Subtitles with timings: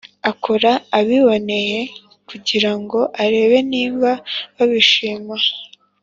[0.31, 1.79] Akora abiboneye
[2.29, 4.09] kugira ngo arebe niba
[4.55, 5.35] babishima